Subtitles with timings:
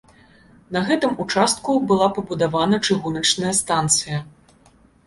[0.77, 4.19] На гэтым участку была пабудавана чыгуначная станцыя.